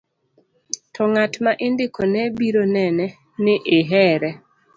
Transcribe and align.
to 0.93 1.01
ng'at 1.11 1.33
ma 1.43 1.51
indiko 1.67 2.01
ne 2.13 2.21
biro 2.37 2.63
nene 2.75 3.05
ni 3.43 3.55
ihere 3.77 4.29